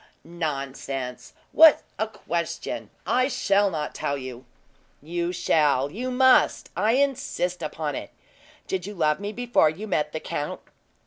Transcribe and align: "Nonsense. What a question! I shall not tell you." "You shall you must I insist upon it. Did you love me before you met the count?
"Nonsense. 0.23 1.33
What 1.51 1.83
a 1.99 2.07
question! 2.07 2.89
I 3.05 3.27
shall 3.27 3.69
not 3.69 3.93
tell 3.93 4.17
you." 4.17 4.45
"You 4.99 5.31
shall 5.31 5.91
you 5.91 6.09
must 6.09 6.71
I 6.75 6.93
insist 6.93 7.61
upon 7.61 7.93
it. 7.93 8.09
Did 8.65 8.87
you 8.87 8.95
love 8.95 9.19
me 9.19 9.31
before 9.31 9.69
you 9.69 9.85
met 9.87 10.11
the 10.11 10.19
count? 10.19 10.61